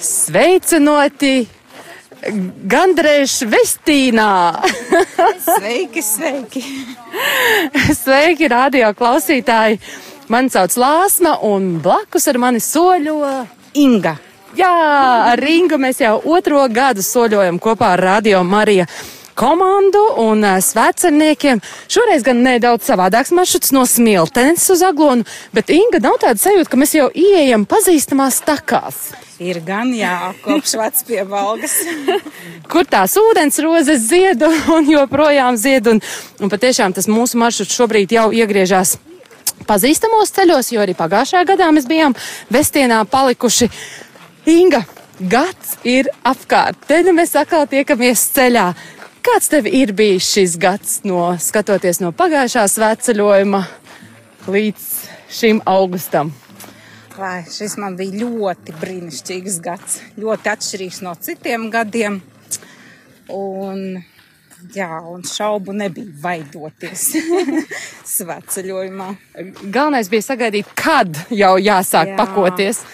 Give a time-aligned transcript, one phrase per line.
[0.00, 1.44] Sveicinoti
[2.72, 4.30] Gandrēž Vestīnā!
[5.44, 6.62] sveiki, sveiki!
[8.00, 9.76] sveiki, radio klausītāji!
[10.32, 13.18] Mani sauc Lāsma un blakus ar mani soļo
[13.82, 14.14] Inga.
[14.56, 14.72] Jā,
[15.34, 18.88] ar Ingu mēs jau otro gadu soļojam kopā ar Radio Mariju
[19.40, 21.62] komandu un uh, svecerniekiem.
[21.88, 25.24] Šoreiz gan nedaudz savādāks maršruts no Smiltenes uz Aglonu,
[25.56, 29.00] bet Inga nav tāda sajūta, ka mēs jau ieejam pazīstamās takās.
[29.40, 31.78] Ir gan, jā, kopš vecas pie valgas.
[32.72, 35.88] Kur tās ūdens rozes zied un joprojām zied.
[35.88, 36.02] Un,
[36.36, 38.98] un patiešām tas mūsu maršruts šobrīd jau iegriežās
[39.64, 42.16] pazīstamos ceļos, jo arī pagājušajā gadā mēs bijām
[42.52, 43.72] Vestienā palikuši.
[44.52, 44.84] Inga,
[45.20, 46.76] gads ir apkārt.
[46.88, 48.72] Te nu mēs atkal tiekamies ceļā.
[49.20, 53.58] Kāds tev ir bijis šis gads, no skatoties no pagājušā svētceļojuma
[54.48, 54.86] līdz
[55.36, 56.30] šim augustam?
[57.18, 59.98] Vai, šis man bija ļoti brīnišķīgs gads.
[60.16, 62.16] Ļoti atšķirīgs no citiem gadiem.
[63.36, 64.00] Un,
[64.72, 67.10] jā, un šaubu nebija vaidoties
[68.16, 69.10] svētceļojumā.
[69.66, 72.20] Galvenais bija sagaidīt, kad jau jāsāk jā.
[72.22, 72.86] pakoties.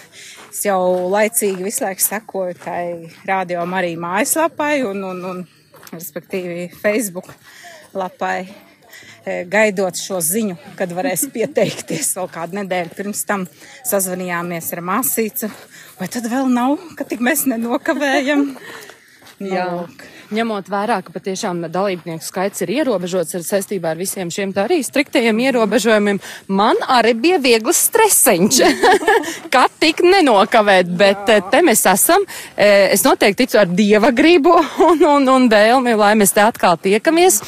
[0.51, 0.81] Es jau
[1.13, 5.45] laicīgi visu laiku sekoju tai radio arī mājaslapai un, un, un
[5.93, 7.29] respektīvi Facebook
[7.97, 8.47] lapai,
[9.25, 13.47] e, gaidot šo ziņu, kad varēs pieteikties vēl kādu nedēļu pirms tam
[13.87, 15.51] sazvanījāmies ar māsīcu.
[15.97, 18.51] Vai tad vēl nav, ka tik mēs nenokavējam?
[19.41, 19.65] Jā.
[19.73, 24.65] Lūk ņemot vērā, ka patiešām dalībnieku skaits ir ierobežots ar saistībā ar visiem šiem tā
[24.67, 28.61] arī striktajiem ierobežojumiem, man arī bija viegls streseņš,
[29.53, 31.39] kā tik nenokavēt, bet Jā.
[31.51, 32.25] te mēs esam.
[32.55, 34.55] E, es noteikti ticu ar dieva gribu
[34.89, 37.41] un, un, un vēlmi, lai mēs te atkal tiekamies.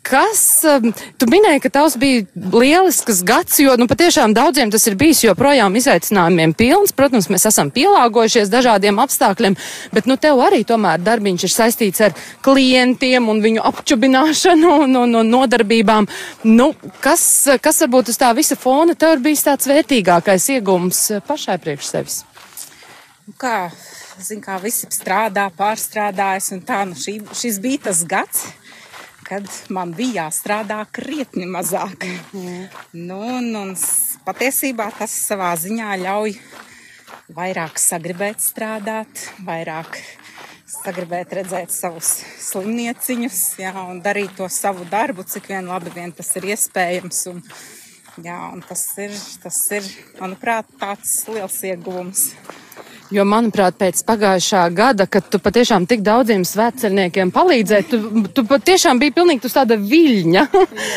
[0.00, 4.96] Kas, um, tu minēji, ka tavs bija lielisks gads, jo, nu, patiešām daudziem tas ir
[4.98, 6.94] bijis joprojām izaicinājumiem pilns.
[6.96, 9.58] Protams, mēs esam pielāgojušies dažādiem apstākļiem,
[9.92, 15.18] bet, nu, tev arī tomēr darbiņš ir saistīts ar klientiem un viņu apčubināšanu un, un,
[15.20, 16.08] un nodarbībām.
[16.48, 16.70] Nu,
[17.04, 17.24] kas,
[17.60, 22.22] kas varbūt uz tā visa fona tev ir bijis tāds vērtīgākais iegums pašai priekš sevis?
[23.28, 23.68] Nu, kā,
[24.16, 28.48] zin, kā visi strādā, pārstrādājas un tā, nu, šī, šis bija tas gads
[29.30, 32.06] kad man bija jāstrādā krietni mazāk.
[32.34, 32.64] Mm.
[32.98, 33.76] Nu, un, un
[34.26, 36.34] patiesībā tas savā ziņā ļauj
[37.36, 40.00] vairāk sagribēt strādāt, vairāk
[40.70, 46.30] sagribēt redzēt savus slimnieciņus, jā, un darīt to savu darbu, cik vien labi vien tas
[46.40, 47.22] ir iespējams.
[47.30, 47.42] Un,
[48.24, 49.14] jā, un tas ir,
[49.44, 49.86] tas ir,
[50.18, 52.30] manuprāt, tāds liels ieguvums.
[53.10, 57.98] Jo, manuprāt, pēc pagājušā gada, kad tu patiešām tik daudziem svētceļniekiem palīdzēji, tu,
[58.36, 60.44] tu patiešām biji pilnīgi tāda viļņa.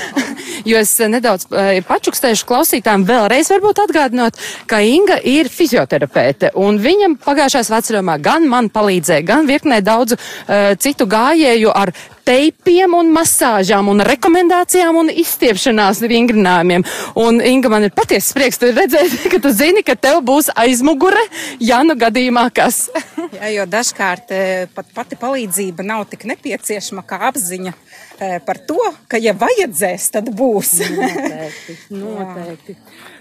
[0.69, 4.37] jo es nedaudz eh, pačukstējuši klausītājiem vēlreiz varbūt atgādinot,
[4.69, 10.73] ka Inga ir fizioterapeite, un viņam pagājušā svētceļojumā gan man palīdzēja, gan virknē daudzu uh,
[10.77, 11.93] citu gājēju ar
[12.27, 16.85] teipiem un masāžām un rekomendācijām un izstiepšanās vingrinājumiem.
[17.19, 21.21] Un, Inga, man ir patiesi prieks redzēt, ka tu zini, ka tev būs aizmugure,
[21.63, 22.85] ja nu gadījumā kas.
[23.37, 28.79] Jā, jo dažkārt eh, pat pati palīdzība nav tik nepieciešama kā apziņa eh, par to,
[29.11, 30.75] ka, ja vajadzēs, tad būs.
[30.93, 31.77] Noteikti.
[31.97, 32.77] noteikti.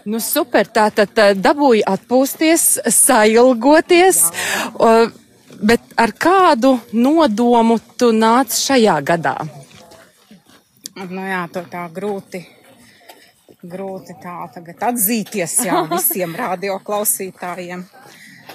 [0.08, 4.24] Nu, super, tā tad dabūja atpūsties, sailgoties.
[4.78, 5.10] Jā.
[5.62, 9.36] Bet ar kādu nodomu tu nāc šajā gadā?
[10.98, 12.42] Nu jā, to tā grūti,
[13.62, 17.86] grūti tā tagad atzīties jā, visiem radioklausītājiem.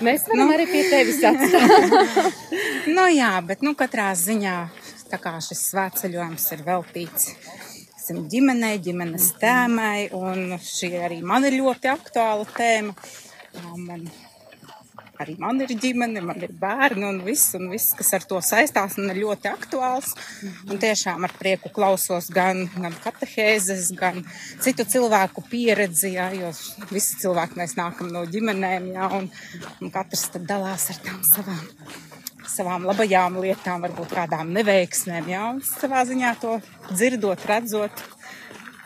[0.03, 2.35] Mēs varam nu, arī pie tevis atstāt.
[2.97, 4.57] nu jā, bet nu katrā ziņā
[5.07, 7.31] tā kā šis svētceļojums ir veltīts
[8.07, 12.93] ģimenei, ģimenes tēmai, un šī arī man ir ļoti aktuāla tēma.
[13.79, 14.05] Man
[15.21, 18.97] arī man ir ģimene, man ir bērni un viss, un viss, kas ar to saistās,
[18.99, 20.13] man ir ļoti aktuāls.
[20.69, 24.23] Un tiešām ar prieku klausos gan, gan katehēzes, gan
[24.63, 26.51] citu cilvēku pieredzi, jā, jo
[26.91, 29.31] visi cilvēki mēs nākam no ģimenēm, jā, un,
[29.81, 31.63] un katrs tad dalās ar tām savām.
[32.47, 36.57] Savām labajām lietām, varbūt kādām neveiksmēm, jau savā ziņā to
[36.89, 38.05] dzirdot, redzot,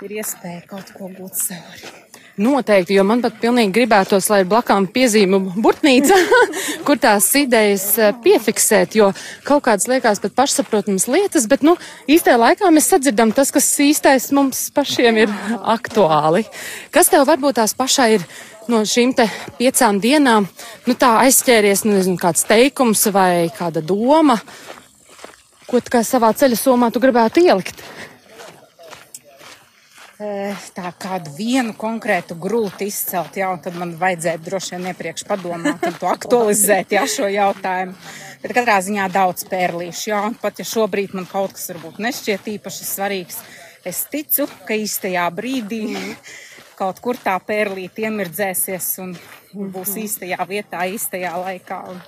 [0.02, 2.11] ir iespēja kaut ko gūt sev arī.
[2.40, 6.16] Noteikti, jo man pat pilnīgi gribētos, lai ir blakām piezīmu burtnīca,
[6.88, 9.10] kur tās idejas eh, piefiksēt, jo
[9.48, 11.76] kaut kādas liekas pat pašsaprotams lietas, bet, nu,
[12.08, 15.34] īstajā laikā mēs sadzirdam tas, kas īstais mums pašiem ir
[15.76, 16.46] aktuāli.
[16.96, 18.28] Kas tev varbūt tās pašai ir
[18.72, 19.28] no šīm te
[19.60, 20.48] piecām dienām,
[20.88, 24.40] nu, tā aizķēries, nu, nezinu, kāds teikums vai kāda doma,
[25.68, 27.84] ko tā kā savā ceļa somā tu gribētu ielikt?
[30.76, 35.84] Tā kādu vienu konkrētu grūti izcelt, jā, un tad man vajadzētu droši vien iepriekš padomāt
[35.88, 37.96] un to aktualizēt, jā, šo jautājumu.
[38.44, 42.50] Bet katrā ziņā daudz pērlīšu, jā, un pat ja šobrīd man kaut kas varbūt nešķiet
[42.56, 43.42] īpaši svarīgs,
[43.88, 45.84] es ticu, ka īstajā brīdī
[46.78, 49.14] kaut kur tā pērlīte iemirdzēsies un
[49.54, 51.84] būs īstajā vietā, īstajā laikā.
[51.94, 52.02] Un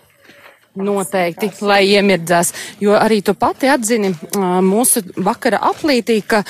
[0.73, 2.49] Noteikti, lai iemirdzās.
[2.81, 4.09] Jo arī tu pati atzini
[4.65, 6.41] mūsu vakara aplītī, ka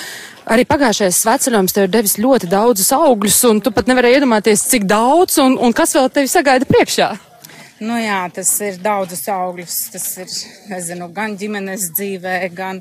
[0.48, 4.88] arī pagājušais sveceļojums tev ir devis ļoti daudzus augļus, un tu pat nevarēji iedomāties, cik
[4.88, 7.12] daudz un, un kas vēl tevi sagaida priekšā.
[7.84, 9.76] Nu jā, tas ir daudzus augļus.
[9.92, 10.34] Tas ir,
[10.70, 12.80] nezinu, gan ģimenes dzīvē, gan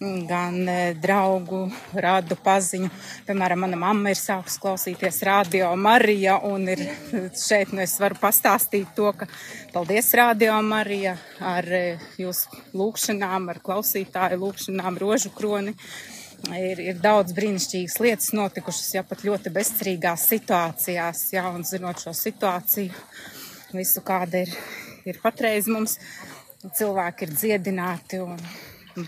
[0.00, 1.62] gan e, draugu,
[1.96, 2.90] radu paziņu.
[3.24, 6.82] Piemēram, mana mamma ir sākusi klausīties radio Marija, un ir
[7.46, 9.28] šeit nu es varu pastāstīt to, ka
[9.72, 11.80] paldies radio Marija ar e,
[12.20, 15.72] jūsu lūkšanām, ar klausītāju lūkšanām, rožu kroni.
[16.52, 22.12] Ir, ir daudz brīnišķīgas lietas notikušas, ja pat ļoti bezcerīgās situācijās, jā, un zinot šo
[22.14, 22.92] situāciju,
[23.72, 24.52] visu kāda ir,
[25.08, 25.96] ir patreiz mums,
[26.76, 28.36] cilvēki ir dziedināti un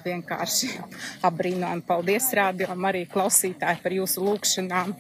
[0.05, 0.73] vienkārši
[1.25, 1.85] apbrīnojami.
[1.89, 4.97] Paldies, rādio, arī klausītāji par jūsu lūgšanām.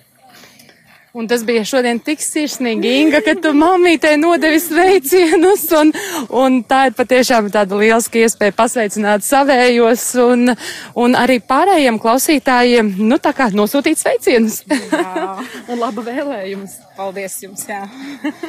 [1.19, 5.93] Un tas bija šodien tik sirsnīgi, Inga, ka tu mammītei nodevi sveicienus, un,
[6.37, 10.52] un tā ir patiešām tāda lieliska iespēja pasveicināt savējos un,
[11.00, 14.61] un arī pārējiem klausītājiem, nu tā kā nosūtīt sveicienus.
[14.69, 16.76] Un labu vēlējumus.
[16.99, 17.82] Paldies jums, jā.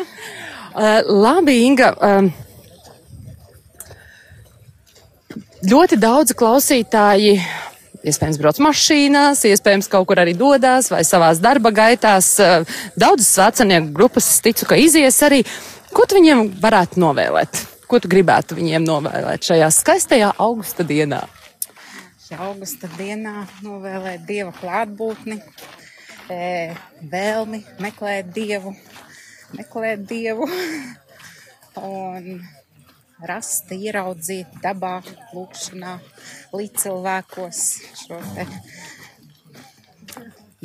[0.76, 1.94] uh, labi, Inga.
[1.96, 2.49] Uh,
[5.68, 7.40] ļoti daudzi klausītāji
[8.08, 12.36] iespējams brauc mašīnās, iespējams kaut kur arī dodas vai savās darba gaitās.
[13.00, 15.42] Daudzas svecanieku grupas, es ticu, ka izies arī.
[15.92, 17.64] Ko tu viņiem varētu novēlēt?
[17.90, 21.24] Ko tu gribētu viņiem novēlēt šajā skaistajā augusta dienā?
[22.28, 25.40] Šajā augusta dienā novēlēt dieva klātbūtni,
[27.10, 28.76] vēlmi meklēt dievu,
[29.58, 30.48] meklēt dievu.
[31.80, 32.40] Un
[33.28, 35.00] rast, ieraudzīt dabā,
[35.36, 35.98] lūkšanā,
[36.56, 37.62] līdz cilvēkos
[38.06, 38.48] šo te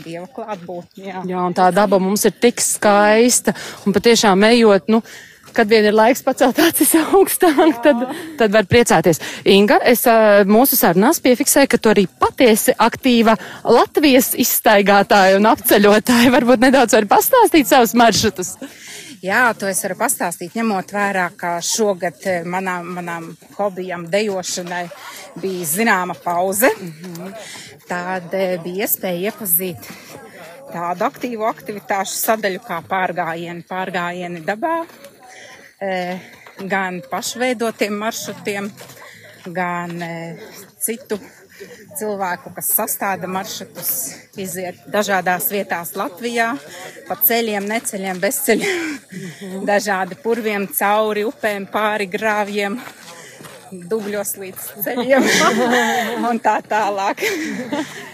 [0.05, 1.07] dieva klātbūtni.
[1.11, 1.23] Jā.
[1.29, 3.55] jā, un tā daba mums ir tik skaista,
[3.87, 5.03] un patiešām ejot, nu,
[5.55, 8.03] kad vien ir laiks pacelt acis augstāk, tad,
[8.41, 9.23] tad var priecāties.
[9.47, 10.03] Inga, es
[10.51, 16.33] mūsu sarunās piefiksēju, ka tu arī patiesi aktīva Latvijas izstaigātāja un apceļotāja.
[16.35, 18.57] Varbūt nedaudz var pastāstīt savus maršrutus.
[19.25, 24.83] Jā, to es varu pastāstīt, ņemot vērā, ka šogad eh, manām, manām hobijām dejošanai
[25.41, 26.69] bija zināma pauze.
[26.77, 27.31] Mm -hmm.
[27.89, 29.89] Tad eh, bija iespēja iepazīt
[30.75, 34.77] tādu aktīvu aktivitāšu sadaļu kā pārgājieni, pārgājieni dabā,
[35.81, 36.21] eh,
[36.75, 38.71] gan pašveidotiem maršrutiem,
[39.47, 40.05] gan
[40.85, 41.19] citu
[41.99, 43.91] cilvēku, kas sastāda maršrutus,
[44.41, 46.51] iziet dažādās vietās Latvijā,
[47.09, 48.91] pa ceļiem, neceļiem, bezceļiem,
[49.71, 52.81] dažādi purviem, cauri upēm, pāri grāvjiem
[53.91, 55.27] dubļos līdz ceļiem
[56.31, 57.23] un tā tālāk.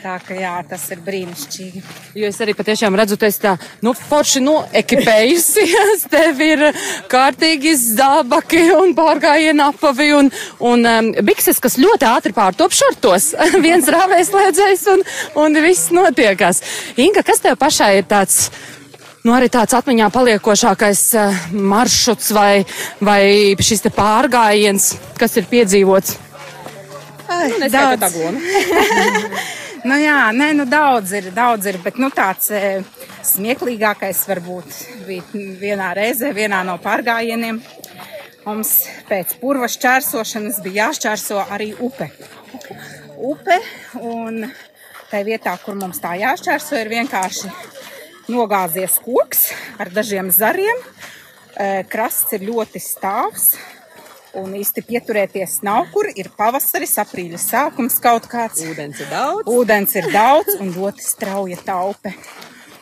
[0.01, 1.83] Tā ka jā, tas ir brīnišķīgi.
[2.17, 3.55] Jo es arī patiešām redzu, esi tā,
[3.85, 6.65] nu, forši noekipējusies, tev ir
[7.11, 10.33] kārtīgi zābaki un pārgājiena apavi un,
[10.73, 13.33] un um, bikses, kas ļoti ātri pārtop šortos.
[13.67, 15.07] Viens rāvēs lēdzējs un,
[15.45, 16.65] un viss notiekās.
[17.01, 18.49] Inga, kas tev pašai ir tāds?
[19.25, 22.65] Nu, arī tāds atmiņā paliekošākais uh, maršruts vai,
[23.05, 23.23] vai
[23.61, 26.19] šis te pārgājiens, kas ir piedzīvots?
[27.31, 28.17] Ai, nu, daudz.
[29.91, 32.81] nu jā, nē, nu daudz ir, daudz ir, bet nu tāds e,
[33.27, 37.61] smieklīgākais varbūt bija vienā reizē, vienā no pārgājieniem.
[38.45, 38.73] Mums
[39.09, 42.11] pēc purva šķērsošanas bija jāšķērso arī upe.
[43.31, 43.61] Upe
[44.01, 44.43] un
[45.11, 47.53] tai vietā, kur mums tā jāšķērso, ir vienkārši
[48.31, 50.81] nogāzies koks ar dažiem zariem.
[51.91, 53.53] Krasts ir ļoti stāvs.
[54.39, 56.07] Un īsti pieturēties nav kur.
[56.15, 58.63] Ir pavasaris, aprīļa sākums kaut kāds.
[58.63, 59.51] Ūdens ir daudz.
[59.51, 62.15] Ūdens ir daudz un ļoti strauja taupe.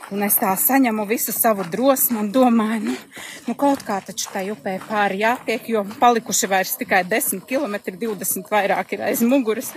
[0.08, 2.94] Un es tā saņemu visu savu drosmu un domāju, nu,
[3.44, 8.48] nu kaut kā taču tai upē pāri jātiek, jo palikuši vairs tikai 10 km, 20
[8.48, 9.68] vairāk ir aiz muguras.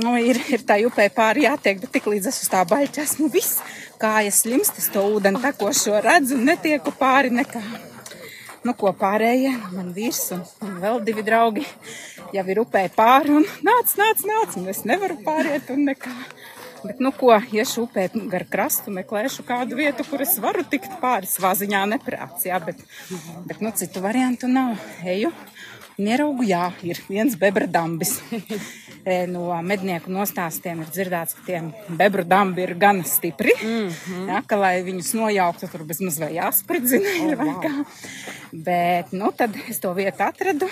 [0.00, 3.30] Nu, ir, ir tā upē pāri jātiek, bet tik līdz es uz tā baļķa esmu
[3.30, 3.62] viss
[4.02, 7.62] kājas slimst, es to ūdeni tekošo redzu un netieku pāri nekā.
[8.66, 11.62] Nu, ko pārējie, man vīrs un, un vēl divi draugi
[12.34, 16.16] jau ir upē pāri un nāc, nāc, nāc, un es nevaru pāriet un nekā.
[16.84, 21.28] Bet, nu, ko, iešu upē gar krastu, meklēšu kādu vietu, kur es varu tikt pāri
[21.28, 22.80] savā ziņā neprāts, jā, bet,
[23.46, 24.78] bet, nu, citu variantu nav.
[25.04, 25.32] Eju
[26.00, 28.18] Nieraugu, jā, ir viens bebra dambis.
[29.00, 31.60] E, no mednieku nostāstiem ir dzirdēts, ka tie
[31.96, 34.26] bebru dambi ir gan stipri, mm -hmm.
[34.28, 37.14] ja, ka, lai viņus nojauktu, tur bez mazliet jāspridzina.
[37.24, 37.86] Oh, wow.
[38.52, 40.68] Bet, nu, tad es to vietu atradu.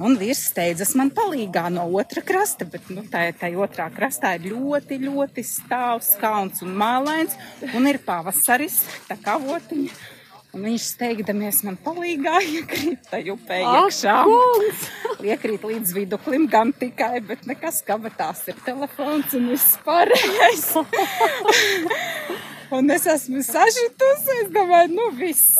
[0.00, 4.48] Un vīrs steidzas man palīgā no otra krasta, bet nu, tā, tā otrā krastā ir
[4.54, 7.36] ļoti, ļoti stāvs, kalns un mālains,
[7.74, 8.80] un ir pavasaris,
[9.10, 9.92] tā kā votiņa.
[10.56, 14.16] Un viņš steigdamies man palīgā, iekrīt tajā upē iekšā.
[15.30, 20.70] Iekrīt līdz viduklim gan tikai, bet nekas kabatās ir telefons un viss pārējais.
[22.70, 25.56] Un es esmu sažutusi, es domāju, nu viss.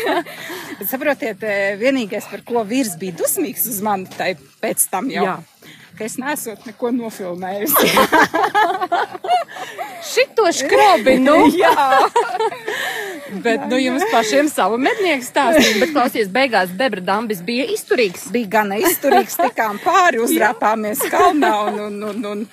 [0.90, 4.32] Saprotiet, eh, vienīgais, par ko vīrs bija dusmīgs uz mani, tai
[4.62, 5.26] pēc tam jau.
[5.26, 5.36] Jā.
[5.98, 7.90] Ka es nesot neko nofilmējusi.
[10.10, 11.34] Šito skrobi, nu.
[11.60, 12.08] Jā.
[13.44, 18.30] Bet, nu, jums pašiem savu mednieku stāstīja, bet klausies, beigās bebra dambis bija izturīgs.
[18.32, 22.48] Bija gana izturīgs, tikām pāri, uzrāpāmies kalnā un, un, un, un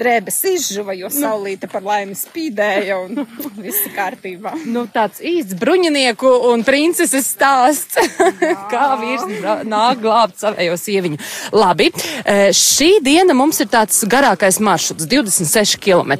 [0.00, 3.26] drēbes izžuva, jo saulīte par laimi spīdēja un
[3.64, 4.54] viss kārtībā.
[4.72, 7.98] Nu, tāds īsts bruņinieku un princeses stāsts,
[8.72, 9.26] kā vīrs
[9.68, 11.20] nāk glābt savējo sieviņu.
[11.56, 11.90] Labi,
[12.24, 16.16] e, šī diena mums ir tāds garākais maršruts, 26 km,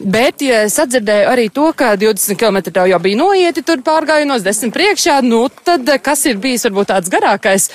[0.00, 5.20] bet ja sadzirdēju arī to, ka 20 km jau bija noieti tur pārgājienos, 10 priekšā,
[5.26, 7.70] nu tad kas ir bijis varbūt tāds garākais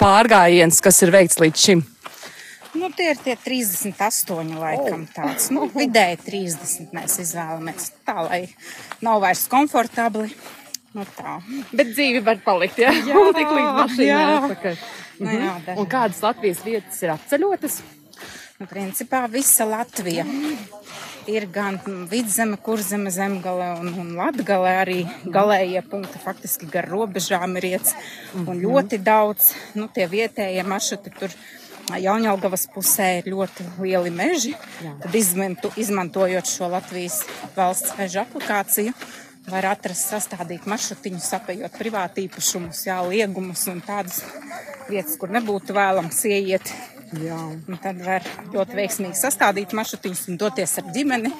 [0.00, 1.84] pārgājiens, kas ir veikts līdz šim?
[2.76, 5.48] Nu, tie ir tie 38 laikam tāds.
[5.54, 8.42] Nu, vidēji 30 mēs izvēlamies tā, lai
[9.04, 10.30] nav vairs komfortabli.
[10.96, 11.38] Nu, tā.
[11.76, 12.92] Bet dzīve var palikt, ja?
[12.92, 14.80] Jā, tik līdz atpakaļ.
[15.20, 15.78] Nu, jā, mhm.
[15.80, 17.80] Un kādas Latvijas vietas ir apceļotas?
[18.56, 20.24] Nu, principā visa Latvija.
[21.28, 21.76] Ir gan
[22.08, 24.98] vidzeme, kurzeme, zemgale un, un latgale arī
[25.34, 27.96] galējie punkti faktiski gar robežām ir iets.
[28.38, 28.62] Un mhm.
[28.64, 31.34] ļoti daudz, nu, tie vietējie maršruti tur
[31.86, 34.54] Jaunjēlgavas pusē ir ļoti lieli meži.
[34.82, 34.96] Jā.
[35.04, 37.20] Tad izmantu, izmantojot šo Latvijas
[37.54, 38.94] valsts meža aplikāciju,
[39.46, 44.24] var atrast sastādīt maršrutiņu, sapējot privāti īpašumus, jā, liegumus un tādas
[44.90, 46.74] vietas, kur nebūtu vēlams ieiet.
[47.22, 47.38] Jā.
[47.38, 51.30] Un tad var ļoti veiksmīgi sastādīt maršrutiņus un doties ar ģimeni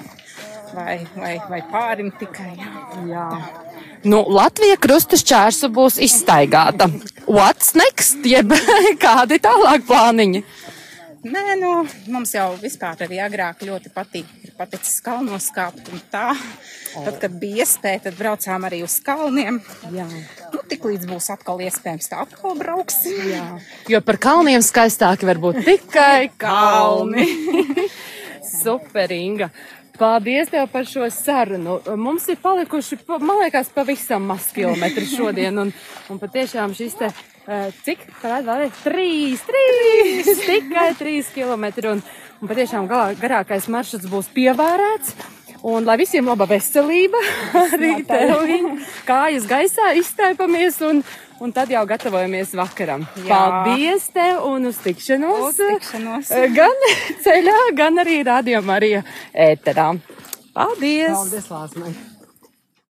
[0.77, 2.53] vai, vai, vai pārim tikai.
[2.55, 2.73] Jā.
[3.11, 3.31] Jā.
[3.35, 3.66] Tā.
[4.05, 6.91] Nu, Latvija krustas čērsa būs izstaigāta.
[7.27, 8.21] What's next?
[8.27, 8.53] Jeb
[9.05, 10.45] kādi tālāk plāniņi?
[11.27, 11.71] Nē, nu,
[12.13, 14.29] mums jau vispār arī agrāk ļoti patīk.
[14.47, 16.29] Ir paticis kalnos kāpt un tā.
[16.93, 19.59] Tad, kad bija iespēja, tad braucām arī uz kalniem.
[19.95, 20.07] Jā.
[20.53, 23.19] Nu, tik līdz būs atkal iespējams, tā atkal brauksim.
[23.33, 23.47] Jā.
[23.91, 27.27] Jo par kalniem skaistāki var būt tikai kalni.
[28.63, 29.51] Super, Inga.
[29.99, 31.79] Paldies tev par šo sarunu.
[31.97, 35.59] Mums ir palikuši, man liekas, pavisam maz kilometri šodien.
[35.63, 35.73] Un,
[36.13, 37.11] un patiešām šis te,
[37.47, 41.95] uh, cik, varētu vēl, trīs, trīs, tikai trīs kilometri.
[41.97, 42.05] Un,
[42.41, 45.17] un patiešām galā, garākais maršruts būs pievērēts.
[45.63, 47.21] Un lai visiem laba veselība,
[47.65, 48.43] arī tev
[49.09, 51.01] kājas gaisā izstaipamies un,
[51.41, 53.07] un tad jau gatavojamies vakaram.
[53.25, 53.39] Jā.
[53.39, 55.47] Paldies tev un uz tikšanos.
[55.49, 56.35] Uz tikšanos.
[56.59, 56.85] Gan
[57.25, 59.95] ceļā, gan arī radio Marija ēterā.
[60.57, 61.13] Paldies!
[61.13, 62.16] Paldies, Lāsmai!